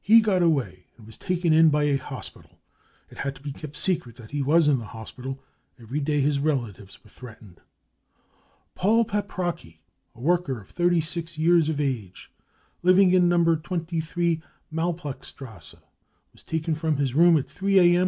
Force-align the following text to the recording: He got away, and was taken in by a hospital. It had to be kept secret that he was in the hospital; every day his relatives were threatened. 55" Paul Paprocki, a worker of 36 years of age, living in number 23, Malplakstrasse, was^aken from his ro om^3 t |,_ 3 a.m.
He 0.00 0.20
got 0.20 0.42
away, 0.42 0.88
and 0.96 1.06
was 1.06 1.16
taken 1.16 1.52
in 1.52 1.70
by 1.70 1.84
a 1.84 1.96
hospital. 1.96 2.58
It 3.08 3.18
had 3.18 3.36
to 3.36 3.40
be 3.40 3.52
kept 3.52 3.76
secret 3.76 4.16
that 4.16 4.32
he 4.32 4.42
was 4.42 4.66
in 4.66 4.80
the 4.80 4.84
hospital; 4.86 5.40
every 5.78 6.00
day 6.00 6.20
his 6.20 6.40
relatives 6.40 7.04
were 7.04 7.08
threatened. 7.08 7.60
55" 8.74 8.74
Paul 8.74 9.04
Paprocki, 9.04 9.78
a 10.16 10.20
worker 10.20 10.60
of 10.60 10.70
36 10.70 11.38
years 11.38 11.68
of 11.68 11.80
age, 11.80 12.32
living 12.82 13.12
in 13.12 13.28
number 13.28 13.54
23, 13.56 14.42
Malplakstrasse, 14.72 15.76
was^aken 16.36 16.76
from 16.76 16.96
his 16.96 17.14
ro 17.14 17.26
om^3 17.30 17.36
t 17.36 17.40
|,_ 17.40 17.40
3 17.46 17.78
a.m. 17.94 18.04